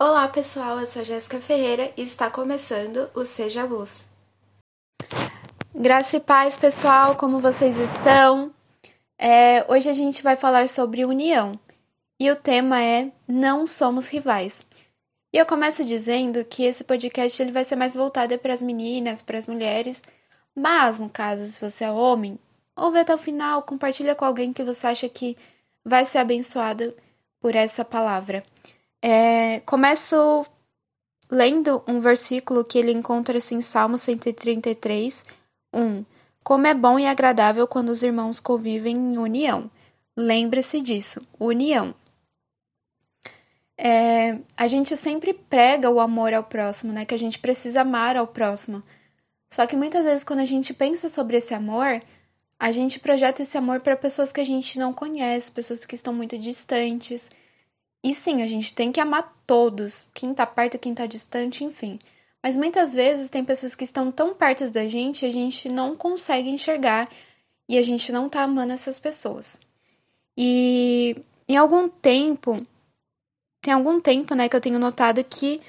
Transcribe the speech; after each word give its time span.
Olá 0.00 0.28
pessoal, 0.28 0.78
eu 0.78 0.86
sou 0.86 1.04
Jéssica 1.04 1.40
Ferreira 1.40 1.92
e 1.96 2.02
está 2.02 2.30
começando 2.30 3.10
o 3.16 3.24
Seja 3.24 3.64
Luz. 3.64 4.08
Graça 5.74 6.18
e 6.18 6.20
paz, 6.20 6.56
pessoal, 6.56 7.16
como 7.16 7.40
vocês 7.40 7.76
estão? 7.76 8.54
É, 9.18 9.66
hoje 9.68 9.90
a 9.90 9.92
gente 9.92 10.22
vai 10.22 10.36
falar 10.36 10.68
sobre 10.68 11.04
união 11.04 11.58
e 12.16 12.30
o 12.30 12.36
tema 12.36 12.80
é 12.80 13.10
Não 13.26 13.66
Somos 13.66 14.06
Rivais. 14.06 14.64
E 15.32 15.36
eu 15.36 15.44
começo 15.44 15.84
dizendo 15.84 16.44
que 16.44 16.62
esse 16.62 16.84
podcast 16.84 17.42
ele 17.42 17.50
vai 17.50 17.64
ser 17.64 17.74
mais 17.74 17.92
voltado 17.92 18.38
para 18.38 18.54
as 18.54 18.62
meninas, 18.62 19.20
para 19.20 19.36
as 19.36 19.48
mulheres, 19.48 20.00
mas 20.54 21.00
no 21.00 21.10
caso, 21.10 21.44
se 21.44 21.60
você 21.60 21.82
é 21.82 21.90
homem, 21.90 22.38
ouve 22.76 23.00
até 23.00 23.12
o 23.12 23.18
final, 23.18 23.64
compartilha 23.64 24.14
com 24.14 24.24
alguém 24.24 24.52
que 24.52 24.62
você 24.62 24.86
acha 24.86 25.08
que 25.08 25.36
vai 25.84 26.04
ser 26.04 26.18
abençoado 26.18 26.94
por 27.40 27.56
essa 27.56 27.84
palavra. 27.84 28.44
É, 29.02 29.60
começo 29.60 30.44
lendo 31.30 31.82
um 31.86 32.00
versículo 32.00 32.64
que 32.64 32.78
ele 32.78 32.90
encontra-se 32.90 33.54
em 33.54 33.60
Salmo 33.60 33.98
133, 33.98 35.24
1. 35.72 36.04
Como 36.42 36.66
é 36.66 36.74
bom 36.74 36.98
e 36.98 37.06
agradável 37.06 37.66
quando 37.66 37.90
os 37.90 38.02
irmãos 38.02 38.40
convivem 38.40 38.96
em 38.96 39.18
união. 39.18 39.70
Lembre-se 40.16 40.80
disso, 40.80 41.20
união. 41.38 41.94
É, 43.76 44.38
a 44.56 44.66
gente 44.66 44.96
sempre 44.96 45.32
prega 45.32 45.88
o 45.88 46.00
amor 46.00 46.34
ao 46.34 46.42
próximo, 46.42 46.92
né? 46.92 47.04
Que 47.04 47.14
a 47.14 47.18
gente 47.18 47.38
precisa 47.38 47.82
amar 47.82 48.16
ao 48.16 48.26
próximo. 48.26 48.82
Só 49.52 49.66
que 49.66 49.76
muitas 49.76 50.04
vezes, 50.04 50.24
quando 50.24 50.40
a 50.40 50.44
gente 50.44 50.74
pensa 50.74 51.08
sobre 51.08 51.36
esse 51.36 51.54
amor, 51.54 52.02
a 52.58 52.72
gente 52.72 52.98
projeta 52.98 53.42
esse 53.42 53.56
amor 53.56 53.80
para 53.80 53.96
pessoas 53.96 54.32
que 54.32 54.40
a 54.40 54.44
gente 54.44 54.78
não 54.78 54.92
conhece, 54.92 55.52
pessoas 55.52 55.84
que 55.84 55.94
estão 55.94 56.12
muito 56.12 56.36
distantes. 56.36 57.30
E 58.04 58.14
sim, 58.14 58.42
a 58.42 58.46
gente 58.46 58.74
tem 58.74 58.92
que 58.92 59.00
amar 59.00 59.36
todos, 59.46 60.06
quem 60.14 60.32
tá 60.32 60.46
perto, 60.46 60.78
quem 60.78 60.94
tá 60.94 61.06
distante, 61.06 61.64
enfim. 61.64 61.98
Mas 62.42 62.56
muitas 62.56 62.94
vezes 62.94 63.30
tem 63.30 63.44
pessoas 63.44 63.74
que 63.74 63.84
estão 63.84 64.12
tão 64.12 64.34
perto 64.34 64.70
da 64.70 64.86
gente 64.86 65.24
e 65.24 65.28
a 65.28 65.32
gente 65.32 65.68
não 65.68 65.96
consegue 65.96 66.48
enxergar 66.48 67.10
e 67.68 67.76
a 67.76 67.82
gente 67.82 68.12
não 68.12 68.28
tá 68.28 68.42
amando 68.42 68.72
essas 68.72 68.98
pessoas. 68.98 69.58
E 70.36 71.16
em 71.48 71.56
algum 71.56 71.88
tempo, 71.88 72.62
tem 73.60 73.74
algum 73.74 74.00
tempo, 74.00 74.34
né, 74.34 74.48
que 74.48 74.54
eu 74.54 74.60
tenho 74.60 74.78
notado 74.78 75.22
que 75.24 75.60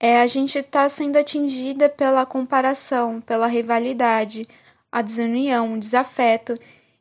é, 0.00 0.20
a 0.20 0.26
gente 0.26 0.62
tá 0.62 0.88
sendo 0.88 1.16
atingida 1.16 1.88
pela 1.88 2.24
comparação, 2.24 3.20
pela 3.20 3.48
rivalidade, 3.48 4.46
a 4.92 5.02
desunião, 5.02 5.74
o 5.74 5.78
desafeto. 5.78 6.54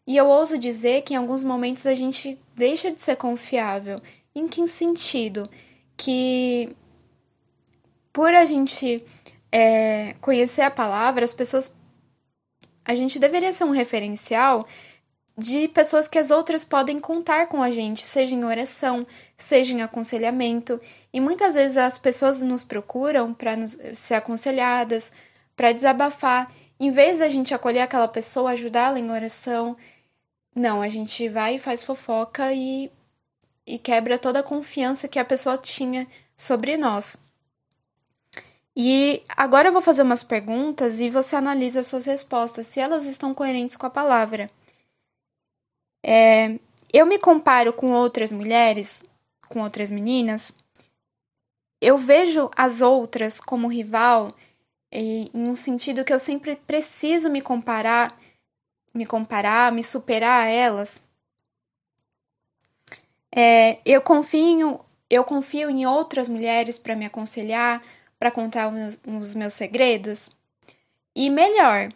E 0.08 0.18
eu 0.18 0.26
ouso 0.26 0.58
dizer 0.58 1.04
que 1.04 1.14
em 1.14 1.18
alguns 1.18 1.44
momentos 1.44 1.86
a 1.86 1.94
gente 1.94 2.40
deixa 2.56 2.92
de 2.92 3.02
ser 3.02 3.16
confiável 3.16 4.02
em 4.38 4.48
que 4.48 4.68
sentido? 4.68 5.50
Que 5.96 6.76
por 8.14 8.34
a 8.34 8.46
gente 8.46 9.04
é, 9.52 10.14
conhecer 10.22 10.62
a 10.62 10.72
palavra, 10.72 11.24
as 11.24 11.34
pessoas. 11.34 11.74
A 12.86 12.96
gente 12.96 13.20
deveria 13.20 13.52
ser 13.52 13.64
um 13.66 13.72
referencial 13.72 14.68
de 15.38 15.68
pessoas 15.68 16.08
que 16.08 16.18
as 16.18 16.32
outras 16.32 16.64
podem 16.64 17.00
contar 17.00 17.48
com 17.48 17.62
a 17.62 17.70
gente, 17.70 18.02
seja 18.02 18.34
em 18.34 18.44
oração, 18.44 19.06
seja 19.38 19.74
em 19.74 19.82
aconselhamento. 19.82 20.82
E 21.14 21.20
muitas 21.20 21.54
vezes 21.54 21.78
as 21.78 21.98
pessoas 21.98 22.42
nos 22.42 22.64
procuram 22.64 23.34
para 23.34 23.56
ser 23.94 24.16
aconselhadas, 24.16 25.12
para 25.56 25.72
desabafar. 25.72 26.52
Em 26.80 26.92
vez 26.92 27.20
da 27.20 27.30
gente 27.30 27.54
acolher 27.54 27.82
aquela 27.82 28.08
pessoa, 28.08 28.52
ajudá-la 28.52 29.00
em 29.00 29.12
oração, 29.12 29.78
não, 30.56 30.82
a 30.82 30.90
gente 30.90 31.30
vai 31.30 31.56
e 31.56 31.60
faz 31.60 31.84
fofoca 31.84 32.52
e 32.52 32.92
e 33.68 33.78
quebra 33.78 34.18
toda 34.18 34.40
a 34.40 34.44
confiança 34.44 35.10
que 35.10 35.20
a 35.20 35.26
pessoa 35.26 35.58
tinha 35.58 36.08
sobre 36.38 36.78
nós. 36.78 37.18
E 38.74 39.24
agora 39.28 39.68
eu 39.68 39.74
vou 39.74 39.82
fazer 39.82 40.04
umas 40.04 40.24
perguntas 40.24 41.02
e 41.02 41.10
você 41.10 41.36
analisa 41.36 41.82
as 41.82 41.88
suas 41.88 42.06
respostas, 42.06 42.68
se 42.68 42.80
elas 42.80 43.06
estão 43.06 43.34
coerentes 43.34 43.76
com 43.76 43.86
a 43.86 43.90
palavra. 43.90 44.50
É, 46.06 46.58
eu 46.94 47.06
me 47.06 47.20
comparo 47.20 47.74
com 47.74 47.92
outras 47.92 48.32
mulheres, 48.32 49.04
com 49.50 49.62
outras 49.62 49.92
meninas. 49.92 50.54
Eu 51.82 51.98
vejo 51.98 52.50
as 52.56 52.82
outras 52.82 53.40
como 53.40 53.68
rival 53.68 54.34
em 54.92 55.30
um 55.34 55.56
sentido 55.56 56.06
que 56.06 56.14
eu 56.14 56.20
sempre 56.20 56.56
preciso 56.56 57.30
me 57.30 57.42
comparar, 57.42 58.18
me 58.94 59.06
comparar, 59.06 59.72
me 59.72 59.84
superar 59.84 60.46
a 60.46 60.50
elas. 60.50 61.02
É, 63.36 63.80
eu 63.86 64.02
confio, 64.02 64.80
eu 65.10 65.24
confio 65.24 65.70
em 65.70 65.86
outras 65.86 66.28
mulheres 66.28 66.78
para 66.78 66.96
me 66.96 67.06
aconselhar, 67.06 67.82
para 68.20 68.32
contar 68.32 68.68
os 68.68 68.74
meus, 68.74 69.00
os 69.06 69.36
meus 69.36 69.54
segredos. 69.54 70.30
E 71.16 71.30
melhor, 71.30 71.92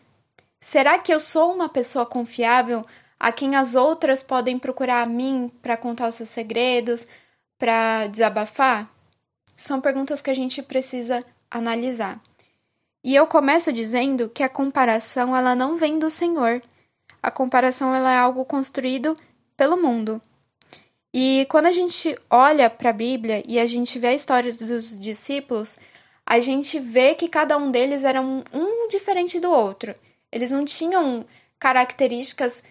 será 0.60 0.98
que 1.00 1.14
eu 1.14 1.20
sou 1.20 1.54
uma 1.54 1.70
pessoa 1.70 2.06
confiável 2.06 2.86
a 3.20 3.32
quem 3.32 3.56
as 3.56 3.76
outras 3.76 4.24
podem 4.24 4.58
procurar 4.58 5.04
a 5.04 5.06
mim 5.06 5.52
para 5.62 5.78
contar 5.78 6.10
os 6.10 6.16
seus 6.16 6.30
segredos, 6.30 7.08
para 7.58 8.08
desabafar? 8.08 8.90
São 9.56 9.80
perguntas 9.80 10.22
que 10.22 10.30
a 10.30 10.36
gente 10.36 10.62
precisa 10.62 11.24
analisar. 11.50 12.20
E 13.04 13.16
eu 13.16 13.26
começo 13.26 13.74
dizendo 13.74 14.30
que 14.30 14.44
a 14.44 14.50
comparação 14.50 15.36
ela 15.36 15.56
não 15.56 15.76
vem 15.76 15.98
do 15.98 16.10
Senhor. 16.10 16.62
A 17.22 17.32
comparação 17.32 17.94
ela 17.94 18.12
é 18.12 18.18
algo 18.18 18.46
construído 18.46 19.18
pelo 19.58 19.78
mundo. 19.78 20.22
E 21.14 21.46
quando 21.50 21.66
a 21.66 21.72
gente 21.72 22.16
olha 22.30 22.70
para 22.70 22.92
a 22.92 22.94
Bíblia 22.94 23.44
e 23.48 23.60
a 23.60 23.66
gente 23.66 24.00
vê 24.00 24.08
a 24.08 24.14
história 24.14 24.52
dos 24.54 24.98
discípulos, 24.98 25.78
a 26.26 26.40
gente 26.40 26.80
vê 26.80 27.16
que 27.16 27.28
cada 27.28 27.58
um 27.58 27.70
deles 27.70 28.04
era 28.04 28.22
um, 28.22 28.44
um 28.54 28.88
diferente 28.88 29.40
do 29.40 29.52
outro. 29.52 29.94
Eles 30.32 30.52
não 30.52 30.64
tinham 30.64 31.26
características 31.60 32.64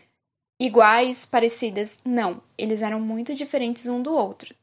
iguais, 0.59 1.27
parecidas. 1.27 1.99
Não, 2.05 2.43
eles 2.57 2.81
eram 2.81 2.99
muito 2.99 3.35
diferentes 3.35 3.87
um 3.87 4.03
do 4.03 4.15
outro. 4.15 4.55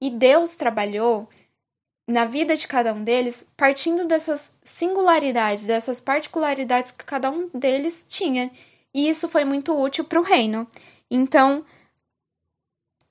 E 0.00 0.10
Deus 0.10 0.56
trabalhou 0.56 1.28
na 2.08 2.24
vida 2.24 2.56
de 2.56 2.66
cada 2.66 2.92
um 2.92 3.04
deles 3.04 3.46
partindo 3.56 4.04
dessas 4.04 4.52
singularidades, 4.62 5.64
dessas 5.64 6.00
particularidades 6.00 6.90
que 6.90 7.04
cada 7.04 7.30
um 7.30 7.48
deles 7.54 8.04
tinha. 8.08 8.50
E 8.92 9.08
isso 9.08 9.28
foi 9.28 9.44
muito 9.44 9.78
útil 9.78 10.04
para 10.04 10.18
o 10.18 10.24
reino. 10.24 10.66
Então, 11.08 11.64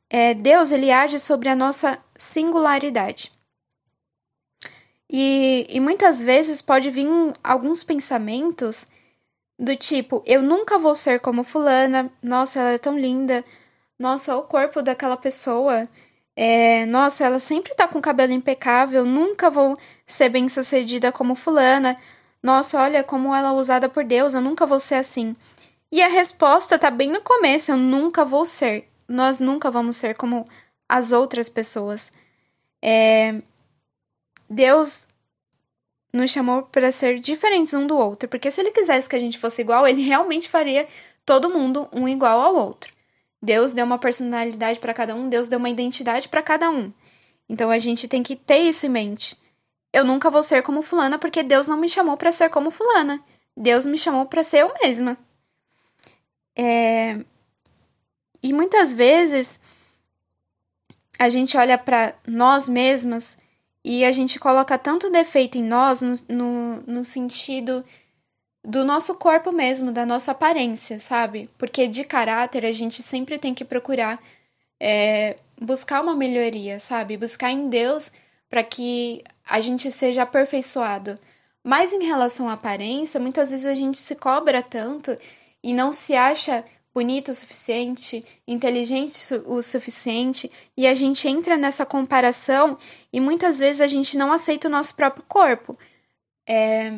é, 0.10 0.34
Deus 0.34 0.72
ele 0.72 0.92
age 0.92 1.20
sobre 1.20 1.50
a 1.50 1.56
nossa 1.56 2.00
singularidade. 2.18 3.32
E, 5.10 5.66
e 5.70 5.80
muitas 5.80 6.22
vezes 6.22 6.62
pode 6.62 6.90
vir 6.90 7.08
alguns 7.44 7.84
pensamentos 7.84 8.88
do 9.58 9.76
tipo: 9.76 10.24
eu 10.26 10.42
nunca 10.42 10.78
vou 10.78 10.96
ser 10.96 11.20
como 11.20 11.44
Fulana, 11.44 12.12
nossa, 12.22 12.60
ela 12.60 12.72
é 12.72 12.78
tão 12.78 12.98
linda, 12.98 13.44
nossa, 13.98 14.36
o 14.38 14.44
corpo 14.44 14.82
daquela 14.82 15.18
pessoa, 15.18 15.88
é, 16.36 16.86
nossa, 16.86 17.26
ela 17.26 17.40
sempre 17.40 17.74
tá 17.76 17.88
com 17.88 18.02
cabelo 18.02 18.32
impecável, 18.32 19.04
nunca 19.04 19.50
vou 19.50 19.78
ser 20.06 20.30
bem 20.30 20.48
sucedida 20.48 21.12
como 21.12 21.36
Fulana, 21.36 21.96
nossa, 22.42 22.82
olha 22.82 23.04
como 23.04 23.36
ela 23.36 23.50
é 23.50 23.52
usada 23.52 23.90
por 23.90 24.04
Deus, 24.04 24.34
eu 24.34 24.42
nunca 24.42 24.66
vou 24.66 24.80
ser 24.80 24.96
assim. 24.96 25.36
E 25.92 26.02
a 26.02 26.08
resposta 26.08 26.78
tá 26.80 26.92
bem 26.92 27.10
no 27.10 27.22
começo: 27.22 27.72
eu 27.72 27.78
nunca 27.78 28.24
vou 28.24 28.46
ser 28.46 28.88
nós 29.10 29.40
nunca 29.40 29.72
vamos 29.72 29.98
ser 29.98 30.16
como 30.16 30.46
as 30.88 31.12
outras 31.12 31.50
pessoas. 31.50 32.12
É, 32.82 33.42
Deus 34.50 35.08
nos 36.14 36.32
chamou 36.32 36.64
para 36.64 36.92
ser 36.92 37.20
diferentes 37.20 37.74
um 37.74 37.86
do 37.86 37.98
outro, 37.98 38.30
porque 38.30 38.50
se 38.50 38.62
ele 38.62 38.72
quisesse 38.72 39.10
que 39.10 39.16
a 39.16 39.20
gente 39.20 39.38
fosse 39.38 39.62
igual, 39.62 39.88
ele 39.88 40.02
realmente 40.02 40.48
faria 40.48 40.88
todo 41.26 41.50
mundo 41.50 41.90
um 41.92 42.08
igual 42.08 42.40
ao 42.40 42.56
outro. 42.56 42.92
Deus 43.42 43.74
deu 43.74 43.86
uma 43.86 43.98
personalidade 43.98 44.80
para 44.80 44.94
cada 44.94 45.16
um, 45.16 45.30
Deus 45.30 45.48
deu 45.48 45.60
uma 45.60 45.70
identidade 45.70 46.28
para 46.28 46.42
cada 46.42 46.70
um. 46.70 46.92
Então 47.48 47.72
a 47.72 47.80
gente 47.80 48.08
tem 48.08 48.22
que 48.22 48.36
ter 48.36 48.60
isso 48.60 48.86
em 48.86 48.90
mente. 48.90 49.38
Eu 49.92 50.04
nunca 50.04 50.30
vou 50.30 50.44
ser 50.44 50.62
como 50.62 50.82
fulana 50.82 51.18
porque 51.18 51.42
Deus 51.42 51.68
não 51.68 51.78
me 51.78 51.90
chamou 51.90 52.16
para 52.16 52.32
ser 52.32 52.50
como 52.50 52.70
fulana. 52.70 53.24
Deus 53.58 53.86
me 53.86 53.98
chamou 53.98 54.26
para 54.26 54.44
ser 54.44 54.60
eu 54.60 54.74
mesma. 54.82 55.18
É, 56.56 57.20
e 58.42 58.54
muitas 58.54 58.94
vezes 58.94 59.60
a 61.18 61.28
gente 61.30 61.58
olha 61.58 61.78
para 61.78 62.16
nós 62.26 62.70
mesmos 62.70 63.38
e 63.84 64.06
a 64.06 64.12
gente 64.12 64.40
coloca 64.40 64.78
tanto 64.78 65.12
defeito 65.12 65.58
em 65.58 65.64
nós 65.64 66.02
no, 66.02 66.14
no, 66.30 66.84
no, 66.88 67.04
sentido 67.04 67.84
do 68.64 68.84
nosso 68.86 69.16
corpo 69.16 69.52
mesmo, 69.52 69.92
da 69.92 70.06
nossa 70.06 70.32
aparência, 70.32 71.00
sabe? 71.00 71.50
Porque 71.58 71.88
de 71.88 72.04
caráter 72.04 72.66
a 72.66 72.72
gente 72.72 73.02
sempre 73.02 73.38
tem 73.38 73.54
que 73.54 73.66
procurar 73.66 74.22
é, 74.80 75.38
buscar 75.60 76.02
uma 76.02 76.16
melhoria, 76.16 76.80
sabe? 76.80 77.18
Buscar 77.18 77.52
em 77.52 77.68
Deus 77.68 78.12
para 78.50 78.64
que 78.64 79.24
a 79.46 79.60
gente 79.60 79.92
seja 79.92 80.24
aperfeiçoado. 80.24 81.20
Mas 81.64 81.92
em 81.92 82.06
relação 82.06 82.50
à 82.50 82.54
aparência, 82.54 83.20
muitas 83.20 83.52
vezes 83.52 83.66
a 83.66 83.74
gente 83.74 83.98
se 83.98 84.16
cobra 84.16 84.64
tanto 84.64 85.18
e 85.62 85.74
não 85.74 85.92
se 85.92 86.16
acha 86.16 86.64
bonita 86.94 87.32
o 87.32 87.36
suficiente, 87.36 88.26
inteligente 88.48 89.18
o 89.46 89.62
suficiente, 89.62 90.52
e 90.76 90.88
a 90.88 90.94
gente 90.94 91.28
entra 91.28 91.56
nessa 91.58 91.86
comparação 91.86 92.78
e 93.12 93.20
muitas 93.20 93.60
vezes 93.60 93.82
a 93.82 93.88
gente 93.88 94.18
não 94.18 94.32
aceita 94.32 94.68
o 94.68 94.72
nosso 94.72 94.96
próprio 94.96 95.24
corpo. 95.28 95.78
É, 96.48 96.94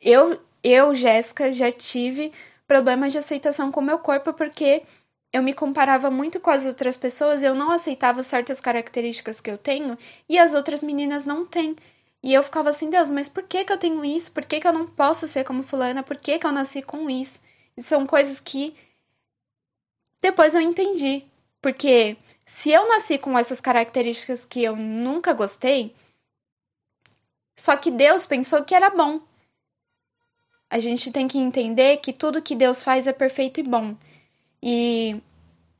eu, 0.00 0.40
eu, 0.62 0.94
Jéssica, 0.94 1.52
já 1.52 1.70
tive 1.72 2.32
problemas 2.66 3.12
de 3.12 3.18
aceitação 3.18 3.72
com 3.72 3.80
o 3.80 3.84
meu 3.84 3.98
corpo 3.98 4.32
porque 4.32 4.82
eu 5.32 5.42
me 5.42 5.54
comparava 5.54 6.10
muito 6.10 6.38
com 6.40 6.50
as 6.50 6.64
outras 6.66 6.96
pessoas, 6.96 7.42
eu 7.42 7.54
não 7.54 7.70
aceitava 7.70 8.22
certas 8.22 8.60
características 8.60 9.40
que 9.40 9.50
eu 9.50 9.56
tenho 9.56 9.96
e 10.28 10.38
as 10.38 10.52
outras 10.52 10.82
meninas 10.82 11.24
não 11.24 11.46
têm. 11.46 11.74
E 12.22 12.32
eu 12.34 12.42
ficava 12.42 12.70
assim, 12.70 12.88
Deus, 12.90 13.10
mas 13.10 13.28
por 13.28 13.42
que, 13.44 13.64
que 13.64 13.72
eu 13.72 13.78
tenho 13.78 14.04
isso? 14.04 14.30
Por 14.30 14.44
que, 14.44 14.60
que 14.60 14.68
eu 14.68 14.72
não 14.72 14.86
posso 14.86 15.26
ser 15.26 15.44
como 15.44 15.62
fulana? 15.62 16.02
Por 16.02 16.16
que, 16.16 16.38
que 16.38 16.46
eu 16.46 16.52
nasci 16.52 16.82
com 16.82 17.10
isso? 17.10 17.40
E 17.76 17.82
são 17.82 18.06
coisas 18.06 18.38
que 18.38 18.74
depois 20.22 20.54
eu 20.54 20.60
entendi. 20.60 21.24
Porque 21.60 22.16
se 22.46 22.70
eu 22.70 22.88
nasci 22.88 23.18
com 23.18 23.38
essas 23.38 23.60
características 23.60 24.44
que 24.44 24.62
eu 24.62 24.74
nunca 24.76 25.32
gostei, 25.32 25.94
só 27.56 27.76
que 27.76 27.90
Deus 27.90 28.24
pensou 28.24 28.64
que 28.64 28.74
era 28.74 28.88
bom. 28.88 29.20
A 30.70 30.78
gente 30.78 31.12
tem 31.12 31.28
que 31.28 31.38
entender 31.38 31.98
que 31.98 32.12
tudo 32.12 32.40
que 32.40 32.54
Deus 32.54 32.82
faz 32.82 33.06
é 33.06 33.12
perfeito 33.12 33.60
e 33.60 33.62
bom. 33.62 33.94
E 34.62 35.20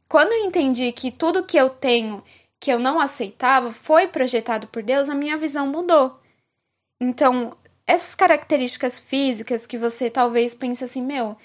quando 0.08 0.32
eu 0.32 0.44
entendi 0.44 0.92
que 0.92 1.10
tudo 1.10 1.46
que 1.46 1.56
eu 1.56 1.70
tenho 1.70 2.22
que 2.60 2.70
eu 2.72 2.78
não 2.78 3.00
aceitava 3.00 3.72
foi 3.72 4.06
projetado 4.06 4.68
por 4.68 4.84
Deus, 4.84 5.08
a 5.08 5.16
minha 5.16 5.36
visão 5.36 5.66
mudou. 5.66 6.20
Então, 7.00 7.56
essas 7.84 8.14
características 8.14 9.00
físicas 9.00 9.66
que 9.66 9.76
você 9.76 10.08
talvez 10.08 10.54
pense 10.54 10.84
assim, 10.84 11.02
meu, 11.02 11.36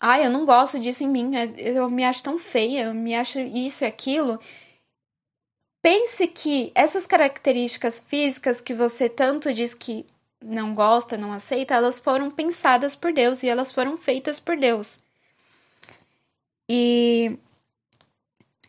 ai, 0.00 0.26
eu 0.26 0.30
não 0.30 0.44
gosto 0.44 0.78
disso 0.78 1.04
em 1.04 1.08
mim, 1.08 1.28
né? 1.28 1.48
eu 1.56 1.88
me 1.90 2.04
acho 2.04 2.22
tão 2.22 2.38
feia, 2.38 2.84
eu 2.84 2.94
me 2.94 3.14
acho 3.14 3.38
isso 3.38 3.84
e 3.84 3.86
aquilo. 3.86 4.38
Pense 5.82 6.26
que 6.26 6.72
essas 6.74 7.06
características 7.06 8.00
físicas 8.00 8.60
que 8.60 8.74
você 8.74 9.08
tanto 9.08 9.52
diz 9.52 9.72
que 9.72 10.04
não 10.42 10.74
gosta, 10.74 11.16
não 11.16 11.32
aceita, 11.32 11.74
elas 11.74 11.98
foram 11.98 12.30
pensadas 12.30 12.94
por 12.94 13.12
Deus 13.12 13.42
e 13.42 13.48
elas 13.48 13.72
foram 13.72 13.96
feitas 13.96 14.38
por 14.38 14.56
Deus. 14.56 14.98
E 16.68 17.38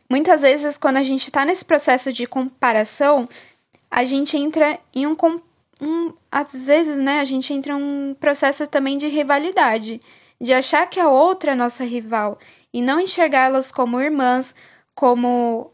muitas 0.09 0.41
vezes, 0.41 0.77
quando 0.77 0.97
a 0.97 1.03
gente 1.03 1.23
está 1.23 1.43
nesse 1.43 1.65
processo 1.65 2.13
de 2.13 2.25
comparação, 2.25 3.27
a 3.89 4.03
gente 4.03 4.37
entra 4.37 4.79
em 4.93 5.07
um, 5.07 5.15
um, 5.81 6.13
às 6.31 6.67
vezes, 6.67 6.97
né, 6.97 7.19
a 7.19 7.25
gente 7.25 7.53
entra 7.53 7.73
em 7.73 7.75
um 7.75 8.13
processo 8.13 8.67
também 8.67 8.97
de 8.97 9.07
rivalidade, 9.07 9.99
de 10.39 10.53
achar 10.53 10.87
que 10.87 10.99
a 10.99 11.09
outra 11.09 11.51
é 11.51 11.55
nossa 11.55 11.83
rival 11.83 12.37
e 12.73 12.81
não 12.81 12.99
enxergá-las 12.99 13.71
como 13.71 13.99
irmãs, 13.99 14.53
como 14.93 15.71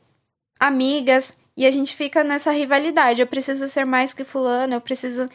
amigas, 0.59 1.37
e 1.55 1.65
a 1.65 1.71
gente 1.71 1.95
fica 1.95 2.23
nessa 2.23 2.51
rivalidade. 2.51 3.21
Eu 3.21 3.27
preciso 3.27 3.67
ser 3.69 3.85
mais 3.85 4.13
que 4.13 4.23
fulano, 4.23 4.73
eu 4.73 4.81
preciso, 4.81 5.25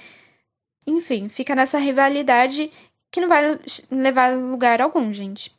enfim, 0.86 1.28
fica 1.28 1.54
nessa 1.54 1.78
rivalidade 1.78 2.70
que 3.10 3.20
não 3.20 3.28
vai 3.28 3.58
levar 3.90 4.32
a 4.32 4.36
lugar 4.36 4.80
algum, 4.80 5.12
gente. 5.12 5.52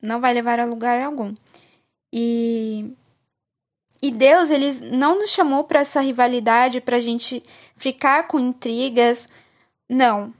Não 0.00 0.20
vai 0.20 0.34
levar 0.34 0.58
a 0.60 0.64
lugar 0.64 1.00
algum. 1.00 1.34
E 2.12 2.92
e 4.02 4.10
Deus, 4.10 4.50
ele 4.50 4.72
não 4.90 5.16
nos 5.20 5.30
chamou 5.30 5.62
para 5.62 5.80
essa 5.80 6.00
rivalidade, 6.00 6.80
para 6.80 6.96
a 6.96 7.00
gente 7.00 7.40
ficar 7.76 8.26
com 8.26 8.40
intrigas. 8.40 9.28
Não. 9.88 10.34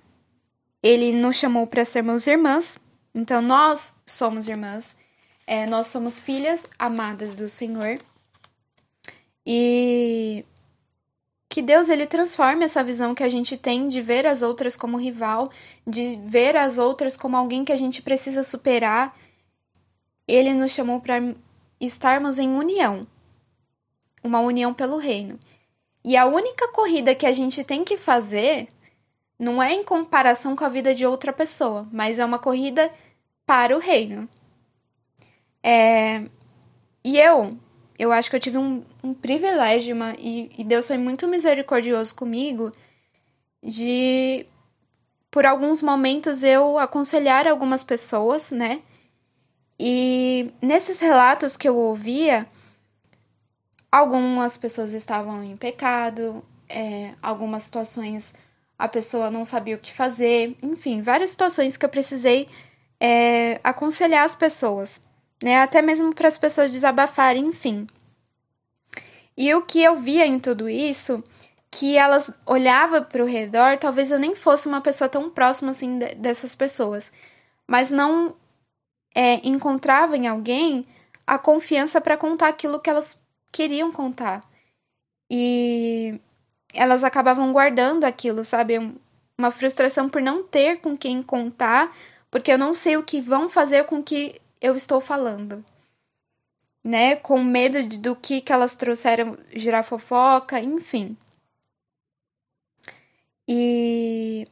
Ele 0.82 1.12
nos 1.12 1.36
chamou 1.36 1.66
para 1.66 1.84
sermos 1.84 2.26
irmãs. 2.26 2.78
Então, 3.14 3.40
nós 3.40 3.94
somos 4.06 4.48
irmãs. 4.48 4.96
É, 5.46 5.66
nós 5.66 5.88
somos 5.88 6.18
filhas 6.18 6.66
amadas 6.78 7.36
do 7.36 7.48
Senhor. 7.48 7.98
E 9.46 10.44
que 11.48 11.60
Deus 11.60 11.88
ele 11.88 12.06
transforme 12.06 12.64
essa 12.64 12.82
visão 12.82 13.14
que 13.14 13.22
a 13.22 13.28
gente 13.28 13.56
tem 13.58 13.86
de 13.86 14.00
ver 14.00 14.26
as 14.26 14.40
outras 14.40 14.76
como 14.76 14.96
rival, 14.96 15.50
de 15.86 16.16
ver 16.24 16.56
as 16.56 16.78
outras 16.78 17.16
como 17.16 17.36
alguém 17.36 17.64
que 17.64 17.72
a 17.72 17.76
gente 17.76 18.00
precisa 18.00 18.42
superar. 18.42 19.14
Ele 20.26 20.54
nos 20.54 20.72
chamou 20.72 21.00
para 21.00 21.16
estarmos 21.78 22.38
em 22.38 22.48
união 22.48 23.06
uma 24.22 24.40
união 24.40 24.72
pelo 24.72 24.96
reino. 24.96 25.38
E 26.04 26.16
a 26.16 26.26
única 26.26 26.68
corrida 26.68 27.14
que 27.14 27.26
a 27.26 27.32
gente 27.32 27.62
tem 27.64 27.84
que 27.84 27.96
fazer 27.96 28.68
não 29.42 29.62
é 29.62 29.72
em 29.72 29.84
comparação 29.84 30.54
com 30.56 30.64
a 30.64 30.68
vida 30.68 30.94
de 30.94 31.04
outra 31.06 31.32
pessoa, 31.32 31.86
mas 31.92 32.18
é 32.18 32.24
uma 32.24 32.38
corrida 32.38 32.90
para 33.46 33.76
o 33.76 33.80
reino. 33.80 34.28
É... 35.62 36.24
E 37.04 37.18
eu, 37.18 37.50
eu 37.98 38.12
acho 38.12 38.30
que 38.30 38.36
eu 38.36 38.40
tive 38.40 38.58
um, 38.58 38.84
um 39.02 39.12
privilégio, 39.12 39.94
uma, 39.94 40.14
e, 40.18 40.50
e 40.56 40.64
Deus 40.64 40.86
foi 40.86 40.98
muito 40.98 41.26
misericordioso 41.26 42.14
comigo, 42.14 42.72
de, 43.62 44.46
por 45.30 45.44
alguns 45.44 45.82
momentos, 45.82 46.42
eu 46.44 46.78
aconselhar 46.78 47.46
algumas 47.46 47.82
pessoas, 47.82 48.50
né? 48.52 48.82
E 49.78 50.52
nesses 50.62 51.00
relatos 51.00 51.56
que 51.56 51.68
eu 51.68 51.76
ouvia, 51.76 52.46
Algumas 53.92 54.56
pessoas 54.56 54.94
estavam 54.94 55.44
em 55.44 55.54
pecado, 55.54 56.42
é, 56.66 57.12
algumas 57.20 57.64
situações 57.64 58.32
a 58.78 58.88
pessoa 58.88 59.30
não 59.30 59.44
sabia 59.44 59.76
o 59.76 59.78
que 59.78 59.92
fazer, 59.92 60.56
enfim, 60.62 61.02
várias 61.02 61.30
situações 61.30 61.76
que 61.76 61.84
eu 61.84 61.88
precisei 61.88 62.48
é, 63.00 63.60
aconselhar 63.64 64.24
as 64.24 64.34
pessoas, 64.34 65.00
né? 65.42 65.60
Até 65.60 65.82
mesmo 65.82 66.14
para 66.14 66.28
as 66.28 66.38
pessoas 66.38 66.72
desabafarem, 66.72 67.46
enfim. 67.46 67.86
E 69.36 69.54
o 69.54 69.62
que 69.62 69.82
eu 69.82 69.96
via 69.96 70.26
em 70.26 70.38
tudo 70.38 70.68
isso, 70.68 71.22
que 71.70 71.96
elas 71.96 72.30
olhavam 72.46 73.02
para 73.04 73.22
o 73.22 73.26
redor, 73.26 73.78
talvez 73.78 74.10
eu 74.10 74.18
nem 74.18 74.36
fosse 74.36 74.68
uma 74.68 74.80
pessoa 74.80 75.08
tão 75.08 75.30
próxima 75.30 75.70
assim 75.70 75.98
dessas 75.98 76.54
pessoas, 76.54 77.10
mas 77.66 77.90
não 77.90 78.36
é, 79.14 79.46
encontrava 79.46 80.16
em 80.16 80.26
alguém 80.26 80.86
a 81.26 81.38
confiança 81.38 82.00
para 82.00 82.16
contar 82.16 82.48
aquilo 82.48 82.80
que 82.80 82.90
elas 82.90 83.18
queriam 83.50 83.90
contar. 83.90 84.42
E 85.30 86.20
elas 86.72 87.04
acabavam 87.04 87.52
guardando 87.52 88.04
aquilo, 88.04 88.44
sabe? 88.44 88.78
Uma 89.38 89.50
frustração 89.50 90.08
por 90.08 90.22
não 90.22 90.42
ter 90.42 90.80
com 90.80 90.96
quem 90.96 91.22
contar, 91.22 91.94
porque 92.30 92.52
eu 92.52 92.58
não 92.58 92.74
sei 92.74 92.96
o 92.96 93.02
que 93.02 93.20
vão 93.20 93.48
fazer 93.48 93.84
com 93.84 93.98
o 93.98 94.02
que 94.02 94.40
eu 94.60 94.76
estou 94.76 95.00
falando. 95.00 95.64
Né? 96.84 97.16
Com 97.16 97.42
medo 97.42 97.82
de, 97.82 97.98
do 97.98 98.16
que, 98.16 98.40
que 98.40 98.52
elas 98.52 98.74
trouxeram, 98.74 99.38
girar 99.54 99.84
fofoca, 99.84 100.58
enfim. 100.60 101.16
E. 103.46 104.44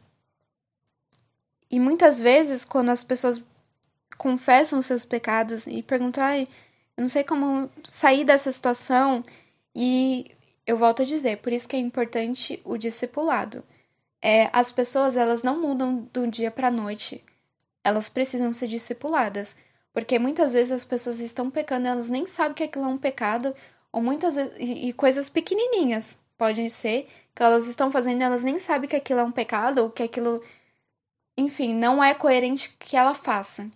E 1.71 1.79
muitas 1.79 2.21
vezes, 2.21 2.65
quando 2.65 2.89
as 2.91 3.05
pessoas 3.05 3.43
confessam 4.19 4.83
seus 4.83 5.05
pecados 5.05 5.67
e 5.67 5.83
perguntam, 5.83 6.25
ai, 6.25 6.49
eu 6.97 7.03
não 7.03 7.09
sei 7.09 7.25
como 7.25 7.71
sair 7.85 8.25
dessa 8.25 8.51
situação 8.53 9.25
e 9.75 10.31
eu 10.71 10.77
volto 10.77 11.03
a 11.03 11.05
dizer, 11.05 11.39
por 11.39 11.53
isso 11.53 11.69
que 11.69 11.75
é 11.75 11.79
importante 11.81 12.61
o 12.65 12.77
discipulado. 12.77 13.65
É, 14.23 14.49
as 14.53 14.71
pessoas 14.71 15.17
elas 15.17 15.43
não 15.43 15.61
mudam 15.61 16.09
do 16.13 16.27
dia 16.29 16.51
para 16.51 16.69
a 16.69 16.71
noite. 16.71 17.25
Elas 17.83 18.09
precisam 18.09 18.53
ser 18.53 18.69
discipuladas, 18.69 19.57
porque 19.93 20.17
muitas 20.19 20.53
vezes 20.53 20.71
as 20.71 20.85
pessoas 20.85 21.19
estão 21.19 21.51
pecando, 21.51 21.89
elas 21.89 22.09
nem 22.09 22.25
sabem 22.27 22.55
que 22.55 22.63
aquilo 22.63 22.85
é 22.85 22.89
um 22.89 22.99
pecado, 22.99 23.53
ou 23.91 24.01
muitas 24.01 24.37
e, 24.37 24.89
e 24.89 24.93
coisas 24.93 25.29
pequenininhas 25.29 26.17
podem 26.39 26.69
ser 26.69 27.09
que 27.35 27.43
elas 27.43 27.67
estão 27.67 27.91
fazendo, 27.91 28.23
elas 28.23 28.45
nem 28.45 28.61
sabem 28.61 28.89
que 28.89 28.97
aquilo 28.97 29.21
é 29.21 29.25
um 29.25 29.33
pecado 29.33 29.79
ou 29.79 29.91
que 29.91 30.03
aquilo 30.05 30.41
enfim, 31.37 31.75
não 31.75 32.03
é 32.05 32.15
coerente 32.15 32.77
que 32.79 32.97
ela 32.97 33.15
faça. 33.15 33.69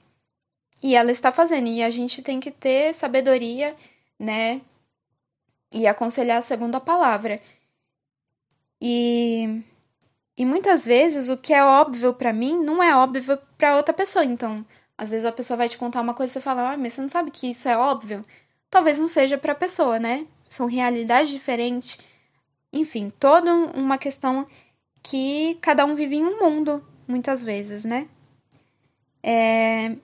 E 0.83 0.95
ela 0.95 1.11
está 1.11 1.33
fazendo. 1.33 1.67
E 1.69 1.83
a 1.83 1.91
gente 1.91 2.23
tem 2.23 2.39
que 2.39 2.51
ter 2.51 2.93
sabedoria, 2.95 3.75
né? 4.19 4.61
E 5.75 5.89
aconselhar 5.89 6.41
segundo 6.41 6.77
a 6.77 6.81
palavra. 6.81 7.41
E, 8.81 9.61
e 10.37 10.47
muitas 10.47 10.85
vezes 10.85 11.29
o 11.29 11.37
que 11.37 11.53
é 11.53 11.65
óbvio 11.65 12.15
para 12.15 12.33
mim 12.33 12.57
não 12.63 12.81
é 12.81 12.95
óbvio 12.95 13.37
para 13.59 13.77
outra 13.77 13.93
pessoa. 13.93 14.25
Então, 14.25 14.65
às 14.97 15.11
vezes 15.11 15.27
a 15.27 15.33
pessoa 15.33 15.57
vai 15.57 15.69
te 15.69 15.77
contar 15.77 16.01
uma 16.01 16.15
coisa 16.15 16.31
e 16.31 16.35
você 16.35 16.41
fala, 16.41 16.73
ah, 16.73 16.77
mas 16.77 16.93
você 16.93 17.01
não 17.01 17.09
sabe 17.09 17.33
que 17.33 17.51
isso 17.51 17.69
é 17.69 17.77
óbvio? 17.77 18.25
Talvez 18.71 19.01
não 19.01 19.09
seja 19.09 19.37
para 19.37 19.51
a 19.51 19.57
pessoa, 19.57 19.99
né? 19.99 20.27
São 20.49 20.67
realidades 20.67 21.33
diferentes. 21.33 21.99
Enfim, 22.73 23.13
toda 23.19 23.53
uma 23.53 23.99
questão 23.99 24.47
que 25.03 25.59
cada 25.61 25.85
um 25.85 25.97
vive 25.97 26.17
em 26.17 26.25
um 26.25 26.39
mundo, 26.39 26.87
muitas 27.07 27.43
vezes, 27.43 27.85
né? 27.85 28.09
É, 29.23 29.97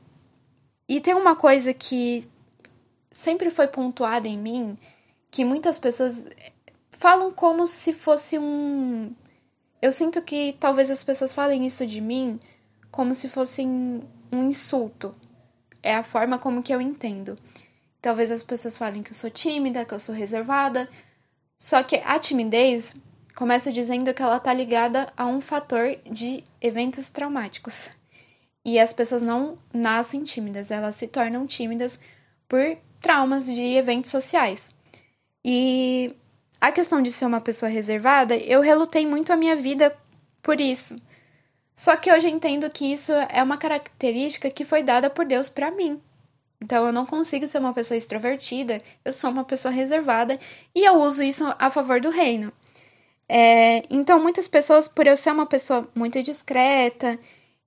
e 0.89 1.01
tem 1.01 1.15
uma 1.15 1.37
coisa 1.37 1.73
que 1.73 2.29
sempre 3.13 3.51
foi 3.51 3.69
pontuada 3.69 4.27
em 4.27 4.39
mim, 4.39 4.77
que 5.31 5.45
muitas 5.45 5.79
pessoas 5.79 6.27
falam 6.91 7.31
como 7.31 7.67
se 7.67 7.93
fosse 7.93 8.39
um. 8.39 9.15
Eu 9.81 9.93
sinto 9.93 10.21
que 10.21 10.57
talvez 10.61 10.91
as 10.91 11.03
pessoas 11.03 11.33
falem 11.33 11.65
isso 11.65 11.87
de 11.87 12.01
mim 12.01 12.39
como 12.91 13.15
se 13.15 13.29
fosse 13.29 13.63
um 13.67 14.03
insulto. 14.33 15.15
é 15.83 15.95
a 15.95 16.03
forma 16.03 16.39
como 16.39 16.63
que 16.63 16.75
eu 16.75 16.81
entendo. 16.81 17.37
Talvez 18.03 18.31
as 18.31 18.43
pessoas 18.43 18.77
falem 18.77 19.03
que 19.03 19.13
eu 19.13 19.15
sou 19.15 19.31
tímida, 19.31 19.85
que 19.85 19.95
eu 19.95 20.01
sou 20.01 20.15
reservada. 20.15 20.89
Só 21.59 21.83
que 21.83 21.97
a 21.97 22.19
timidez 22.19 22.95
começa 23.35 23.73
dizendo 23.73 24.13
que 24.13 24.23
ela 24.23 24.41
tá 24.41 24.53
ligada 24.53 25.13
a 25.17 25.27
um 25.27 25.41
fator 25.41 25.97
de 26.11 26.45
eventos 26.61 27.09
traumáticos. 27.09 27.89
E 28.65 28.79
as 28.79 28.93
pessoas 28.93 29.23
não 29.23 29.57
nascem 29.73 30.23
tímidas, 30.23 30.71
elas 30.71 30.97
se 30.97 31.09
tornam 31.09 31.47
tímidas 31.47 31.99
por 32.47 32.77
traumas 33.01 33.47
de 33.47 33.63
eventos 33.77 34.11
sociais. 34.11 34.71
E 35.45 36.15
a 36.61 36.71
questão 36.71 37.01
de 37.01 37.11
ser 37.11 37.25
uma 37.27 37.41
pessoa 37.41 37.71
reservada, 37.71 38.37
eu 38.37 38.61
relutei 38.61 39.07
muito 39.07 39.33
a 39.33 39.37
minha 39.37 39.57
vida 39.57 39.97
por 40.43 40.61
isso. 40.61 40.97
Só 41.75 41.97
que 41.97 42.13
hoje 42.13 42.29
entendo 42.29 42.69
que 42.69 42.93
isso 42.93 43.13
é 43.13 43.43
uma 43.43 43.57
característica 43.57 44.51
que 44.51 44.65
foi 44.65 44.83
dada 44.83 45.09
por 45.09 45.25
Deus 45.25 45.49
para 45.49 45.71
mim. 45.71 46.01
Então 46.63 46.87
eu 46.87 46.93
não 46.93 47.07
consigo 47.07 47.49
ser 47.49 47.59
uma 47.59 47.73
pessoa 47.73 47.97
extrovertida, 47.97 48.83
eu 49.03 49.13
sou 49.13 49.31
uma 49.31 49.45
pessoa 49.45 49.73
reservada 49.73 50.39
e 50.75 50.85
eu 50.85 50.95
uso 50.97 51.23
isso 51.23 51.45
a 51.59 51.71
favor 51.71 52.01
do 52.01 52.11
reino. 52.11 52.53
É, 53.33 53.85
então, 53.89 54.21
muitas 54.21 54.49
pessoas, 54.49 54.89
por 54.89 55.07
eu 55.07 55.17
ser 55.17 55.31
uma 55.31 55.47
pessoa 55.47 55.89
muito 55.95 56.21
discreta 56.21 57.17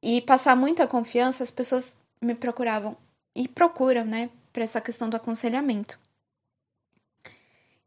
e 0.02 0.22
passar 0.22 0.58
muita 0.58 0.86
confiança, 0.86 1.42
as 1.42 1.50
pessoas 1.50 1.96
me 2.22 2.36
procuravam 2.36 2.98
e 3.34 3.48
procuram, 3.48 4.04
né, 4.04 4.30
para 4.52 4.64
essa 4.64 4.82
questão 4.82 5.10
do 5.10 5.16
aconselhamento. 5.16 5.98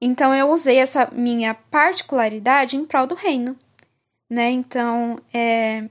Então, 0.06 0.32
eu 0.32 0.48
usei 0.52 0.78
essa 0.78 1.10
minha 1.10 1.52
particularidade 1.52 2.76
em 2.76 2.84
prol 2.84 3.08
do 3.08 3.16
reino, 3.16 3.56
né? 4.30 4.48
Então, 4.50 5.20
é... 5.34 5.88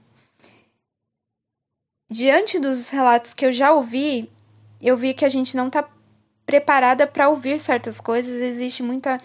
diante 2.10 2.58
dos 2.58 2.90
relatos 2.90 3.34
que 3.34 3.46
eu 3.46 3.52
já 3.52 3.74
ouvi, 3.74 4.32
eu 4.82 4.96
vi 4.96 5.14
que 5.14 5.26
a 5.26 5.30
gente 5.30 5.58
não 5.58 5.68
está 5.68 5.86
preparada 6.46 7.06
para 7.06 7.28
ouvir 7.28 7.60
certas 7.60 8.00
coisas, 8.00 8.42
existe 8.42 8.82
muita 8.82 9.20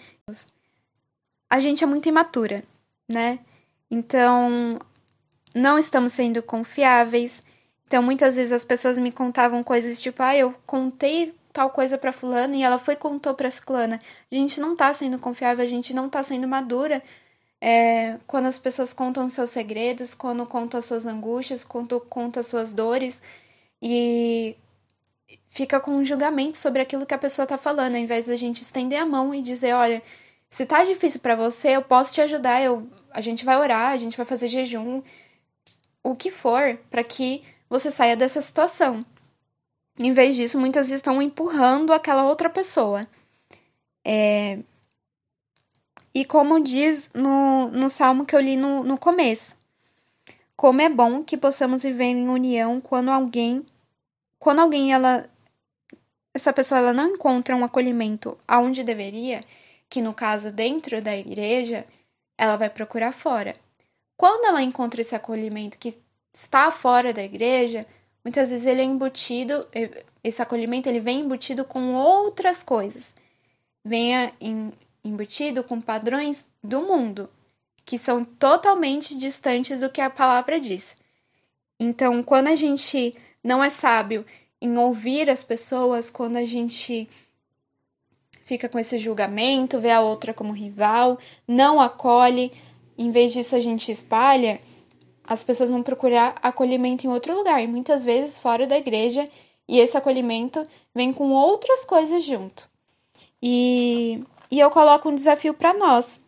a 1.49 1.61
gente 1.61 1.85
é 1.85 1.87
muito 1.87 2.09
imatura, 2.09 2.61
né? 3.09 3.39
Então, 3.89 4.77
não 5.55 5.79
estamos 5.79 6.11
sendo 6.11 6.43
confiáveis. 6.43 7.41
Então, 7.87 8.03
muitas 8.03 8.35
vezes 8.35 8.51
as 8.51 8.65
pessoas 8.65 8.97
me 8.97 9.11
contavam 9.11 9.63
coisas 9.63 10.01
tipo, 10.01 10.21
ah, 10.21 10.35
eu 10.35 10.53
contei 10.65 11.33
tal 11.53 11.69
coisa 11.69 11.97
para 11.97 12.11
fulana 12.13 12.55
e 12.55 12.63
ela 12.63 12.79
foi 12.79 12.93
e 12.93 12.97
contou 12.97 13.33
para 13.33 13.49
ciclana. 13.49 13.99
A 14.31 14.35
gente 14.35 14.59
não 14.59 14.75
tá 14.75 14.93
sendo 14.93 15.19
confiável, 15.19 15.63
a 15.63 15.67
gente 15.67 15.93
não 15.93 16.09
tá 16.09 16.23
sendo 16.23 16.47
madura. 16.47 17.03
É, 17.59 18.17
quando 18.25 18.47
as 18.47 18.57
pessoas 18.57 18.93
contam 18.93 19.29
seus 19.29 19.51
segredos, 19.51 20.13
quando 20.13 20.45
contam 20.45 20.79
as 20.79 20.85
suas 20.85 21.05
angústias, 21.05 21.63
quando 21.63 21.99
contam 21.99 22.41
as 22.41 22.47
suas 22.47 22.73
dores 22.73 23.21
e 23.81 24.57
fica 25.47 25.79
com 25.79 25.91
um 25.91 26.03
julgamento 26.03 26.57
sobre 26.57 26.81
aquilo 26.81 27.05
que 27.05 27.13
a 27.13 27.17
pessoa 27.17 27.45
tá 27.45 27.57
falando, 27.57 27.95
ao 27.95 28.01
invés 28.01 28.27
da 28.27 28.35
gente 28.35 28.61
estender 28.61 28.99
a 28.99 29.05
mão 29.05 29.33
e 29.33 29.41
dizer, 29.41 29.73
olha, 29.73 30.01
se 30.49 30.65
tá 30.65 30.83
difícil 30.83 31.19
para 31.21 31.35
você, 31.35 31.75
eu 31.75 31.81
posso 31.81 32.13
te 32.13 32.21
ajudar. 32.21 32.61
Eu, 32.61 32.87
a 33.11 33.21
gente 33.21 33.45
vai 33.45 33.57
orar, 33.57 33.91
a 33.91 33.97
gente 33.97 34.17
vai 34.17 34.25
fazer 34.25 34.47
jejum, 34.47 35.01
o 36.03 36.15
que 36.15 36.31
for, 36.31 36.77
para 36.89 37.03
que 37.03 37.43
você 37.69 37.91
saia 37.91 38.17
dessa 38.17 38.41
situação. 38.41 39.05
Em 40.03 40.13
vez 40.13 40.35
disso, 40.35 40.59
muitas 40.59 40.87
vezes 40.87 40.99
estão 40.99 41.21
empurrando 41.21 41.93
aquela 41.93 42.23
outra 42.27 42.49
pessoa. 42.49 43.07
É... 44.03 44.57
E 46.11 46.25
como 46.25 46.59
diz 46.59 47.11
no, 47.13 47.67
no 47.67 47.87
salmo 47.87 48.25
que 48.25 48.35
eu 48.35 48.39
li 48.39 48.57
no, 48.57 48.83
no 48.83 48.97
começo, 48.97 49.55
como 50.55 50.81
é 50.81 50.89
bom 50.89 51.23
que 51.23 51.37
possamos 51.37 51.83
viver 51.83 52.05
em 52.05 52.27
união 52.27 52.81
quando 52.81 53.09
alguém, 53.09 53.63
quando 54.39 54.59
alguém 54.59 54.91
ela, 54.91 55.29
essa 56.33 56.51
pessoa 56.51 56.79
ela 56.79 56.93
não 56.93 57.13
encontra 57.13 57.55
um 57.55 57.63
acolhimento 57.63 58.35
aonde 58.47 58.83
deveria, 58.83 59.41
que 59.87 60.01
no 60.01 60.15
caso 60.15 60.51
dentro 60.51 60.99
da 60.99 61.15
igreja, 61.15 61.85
ela 62.37 62.57
vai 62.57 62.71
procurar 62.71 63.11
fora. 63.11 63.55
Quando 64.17 64.45
ela 64.45 64.63
encontra 64.63 65.01
esse 65.01 65.15
acolhimento 65.15 65.77
que 65.77 65.95
está 66.33 66.71
fora 66.71 67.13
da 67.13 67.23
igreja, 67.23 67.85
muitas 68.23 68.49
vezes 68.49 68.65
ele 68.65 68.81
é 68.81 68.85
embutido, 68.85 69.67
esse 70.23 70.41
acolhimento 70.41 70.87
ele 70.87 70.99
vem 70.99 71.21
embutido 71.21 71.65
com 71.65 71.93
outras 71.93 72.63
coisas. 72.63 73.15
Venha 73.83 74.31
embutido 75.03 75.63
com 75.63 75.81
padrões 75.81 76.45
do 76.63 76.81
mundo, 76.81 77.29
que 77.83 77.97
são 77.97 78.23
totalmente 78.23 79.17
distantes 79.17 79.79
do 79.79 79.89
que 79.89 80.01
a 80.01 80.09
palavra 80.09 80.59
diz. 80.59 80.95
Então, 81.79 82.21
quando 82.21 82.47
a 82.47 82.55
gente 82.55 83.15
não 83.43 83.63
é 83.63 83.69
sábio 83.69 84.25
em 84.61 84.77
ouvir 84.77 85.29
as 85.29 85.43
pessoas, 85.43 86.11
quando 86.11 86.37
a 86.37 86.45
gente 86.45 87.09
fica 88.43 88.69
com 88.69 88.77
esse 88.77 88.99
julgamento, 88.99 89.79
vê 89.79 89.89
a 89.89 90.01
outra 90.01 90.33
como 90.33 90.53
rival, 90.53 91.17
não 91.47 91.81
acolhe, 91.81 92.51
em 92.97 93.09
vez 93.09 93.33
disso 93.33 93.55
a 93.55 93.59
gente 93.59 93.91
espalha, 93.91 94.61
as 95.31 95.41
pessoas 95.41 95.69
vão 95.69 95.81
procurar 95.81 96.35
acolhimento 96.43 97.07
em 97.07 97.09
outro 97.09 97.33
lugar, 97.33 97.65
muitas 97.65 98.03
vezes 98.03 98.37
fora 98.37 98.67
da 98.67 98.77
igreja, 98.77 99.29
e 99.65 99.79
esse 99.79 99.95
acolhimento 99.95 100.67
vem 100.93 101.13
com 101.13 101.31
outras 101.31 101.85
coisas 101.85 102.21
junto. 102.25 102.69
E, 103.41 104.21
e 104.51 104.59
eu 104.59 104.69
coloco 104.69 105.07
um 105.07 105.15
desafio 105.15 105.53
para 105.53 105.73
nós, 105.73 106.19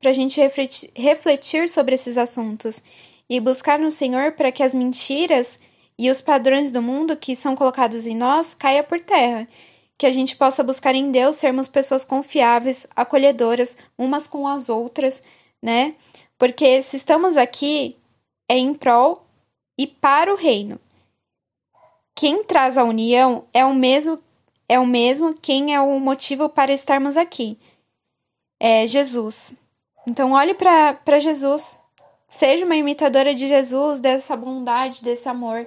para 0.00 0.10
a 0.10 0.12
gente 0.12 0.40
refletir, 0.40 0.90
refletir 0.92 1.68
sobre 1.68 1.94
esses 1.94 2.18
assuntos 2.18 2.82
e 3.28 3.38
buscar 3.38 3.78
no 3.78 3.92
Senhor 3.92 4.32
para 4.32 4.50
que 4.50 4.64
as 4.64 4.74
mentiras 4.74 5.56
e 5.96 6.10
os 6.10 6.20
padrões 6.20 6.72
do 6.72 6.82
mundo 6.82 7.16
que 7.16 7.36
são 7.36 7.54
colocados 7.54 8.08
em 8.08 8.16
nós 8.16 8.54
caia 8.54 8.82
por 8.82 8.98
terra 8.98 9.46
que 9.96 10.06
a 10.06 10.12
gente 10.12 10.34
possa 10.34 10.64
buscar 10.64 10.96
em 10.96 11.12
Deus 11.12 11.36
sermos 11.36 11.68
pessoas 11.68 12.04
confiáveis, 12.04 12.88
acolhedoras, 12.96 13.76
umas 13.96 14.26
com 14.26 14.48
as 14.48 14.68
outras, 14.68 15.22
né? 15.62 15.94
Porque 16.38 16.80
se 16.80 16.96
estamos 16.96 17.36
aqui 17.36 17.99
é 18.50 18.58
em 18.58 18.74
prol 18.74 19.24
e 19.78 19.86
para 19.86 20.34
o 20.34 20.36
reino. 20.36 20.80
Quem 22.16 22.42
traz 22.42 22.76
a 22.76 22.82
união 22.82 23.44
é 23.54 23.64
o 23.64 23.72
mesmo 23.72 24.20
é 24.68 24.76
o 24.76 24.86
mesmo 24.86 25.34
quem 25.34 25.72
é 25.72 25.80
o 25.80 26.00
motivo 26.00 26.48
para 26.48 26.72
estarmos 26.72 27.16
aqui. 27.16 27.56
É 28.58 28.88
Jesus. 28.88 29.52
Então 30.04 30.32
olhe 30.32 30.52
para 30.52 31.18
Jesus. 31.20 31.76
Seja 32.28 32.64
uma 32.64 32.74
imitadora 32.74 33.32
de 33.34 33.46
Jesus, 33.46 34.00
dessa 34.00 34.36
bondade, 34.36 35.04
desse 35.04 35.28
amor. 35.28 35.66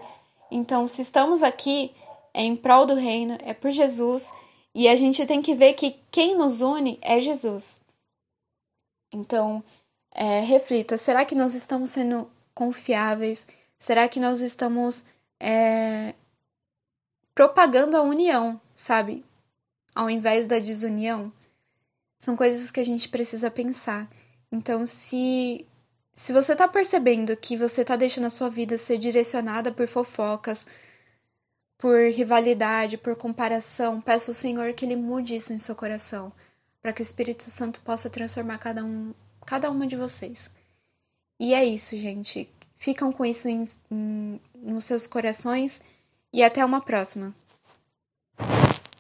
Então, 0.51 0.87
se 0.87 1.01
estamos 1.01 1.41
aqui, 1.41 1.93
é 2.33 2.41
em 2.41 2.55
prol 2.55 2.85
do 2.85 2.95
reino, 2.95 3.37
é 3.43 3.53
por 3.53 3.71
Jesus, 3.71 4.31
e 4.73 4.87
a 4.87 4.95
gente 4.95 5.25
tem 5.25 5.41
que 5.41 5.55
ver 5.55 5.73
que 5.73 5.99
quem 6.09 6.35
nos 6.35 6.61
une 6.61 6.97
é 7.01 7.19
Jesus. 7.19 7.81
Então, 9.11 9.61
é, 10.13 10.39
reflita: 10.39 10.95
será 10.95 11.25
que 11.25 11.35
nós 11.35 11.53
estamos 11.53 11.89
sendo 11.89 12.29
confiáveis? 12.53 13.45
Será 13.77 14.07
que 14.07 14.19
nós 14.19 14.41
estamos 14.41 15.03
é, 15.39 16.13
propagando 17.35 17.97
a 17.97 18.01
união, 18.01 18.59
sabe? 18.75 19.25
Ao 19.93 20.09
invés 20.09 20.47
da 20.47 20.59
desunião? 20.59 21.31
São 22.17 22.35
coisas 22.35 22.71
que 22.71 22.79
a 22.79 22.85
gente 22.85 23.09
precisa 23.09 23.51
pensar. 23.51 24.09
Então, 24.51 24.87
se 24.87 25.67
se 26.13 26.31
você 26.31 26.55
tá 26.55 26.67
percebendo 26.67 27.35
que 27.35 27.57
você 27.57 27.83
tá 27.83 27.95
deixando 27.95 28.25
a 28.25 28.29
sua 28.29 28.47
vida 28.47 28.77
ser 28.77 28.99
direcionada 28.99 29.71
por 29.71 29.87
fofocas, 29.87 30.67
por 31.75 31.99
rivalidade, 32.11 32.97
por 32.97 33.15
comparação, 33.15 33.99
peço 33.99 34.29
ao 34.29 34.35
Senhor 34.35 34.73
que 34.73 34.85
Ele 34.85 34.95
mude 34.95 35.35
isso 35.35 35.51
em 35.51 35.57
seu 35.57 35.75
coração, 35.75 36.31
para 36.81 36.93
que 36.93 37.01
o 37.01 37.03
Espírito 37.03 37.43
Santo 37.49 37.81
possa 37.81 38.11
transformar 38.11 38.59
cada 38.59 38.85
um, 38.85 39.13
cada 39.45 39.71
uma 39.71 39.87
de 39.87 39.95
vocês. 39.95 40.51
E 41.39 41.53
é 41.53 41.63
isso, 41.65 41.97
gente. 41.97 42.49
Ficam 42.75 43.11
com 43.11 43.25
isso 43.25 43.47
em, 43.47 43.63
em, 43.91 44.39
nos 44.55 44.85
seus 44.85 45.07
corações 45.07 45.81
e 46.31 46.43
até 46.43 46.63
uma 46.63 46.81
próxima. 46.81 47.33